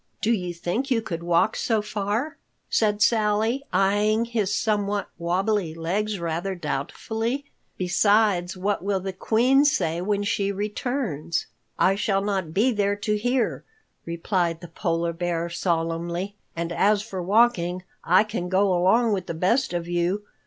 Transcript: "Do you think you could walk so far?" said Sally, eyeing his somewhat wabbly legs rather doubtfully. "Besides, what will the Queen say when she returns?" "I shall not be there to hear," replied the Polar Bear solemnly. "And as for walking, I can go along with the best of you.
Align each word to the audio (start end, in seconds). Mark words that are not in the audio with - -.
"Do 0.19 0.31
you 0.31 0.51
think 0.51 0.89
you 0.89 0.99
could 0.99 1.21
walk 1.21 1.55
so 1.55 1.79
far?" 1.83 2.35
said 2.71 3.03
Sally, 3.03 3.63
eyeing 3.71 4.25
his 4.25 4.51
somewhat 4.51 5.09
wabbly 5.19 5.75
legs 5.75 6.17
rather 6.19 6.55
doubtfully. 6.55 7.45
"Besides, 7.77 8.57
what 8.57 8.83
will 8.83 8.99
the 8.99 9.13
Queen 9.13 9.63
say 9.63 10.01
when 10.01 10.23
she 10.23 10.51
returns?" 10.51 11.45
"I 11.77 11.93
shall 11.93 12.23
not 12.23 12.51
be 12.51 12.71
there 12.71 12.95
to 12.95 13.15
hear," 13.15 13.63
replied 14.03 14.61
the 14.61 14.69
Polar 14.69 15.13
Bear 15.13 15.51
solemnly. 15.51 16.35
"And 16.55 16.71
as 16.71 17.03
for 17.03 17.21
walking, 17.21 17.83
I 18.03 18.23
can 18.23 18.49
go 18.49 18.73
along 18.75 19.13
with 19.13 19.27
the 19.27 19.35
best 19.35 19.71
of 19.71 19.87
you. 19.87 20.23